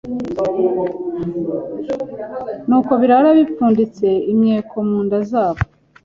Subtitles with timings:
[2.67, 5.61] Ni uko barara bipfunditse imyeko mu nda zabo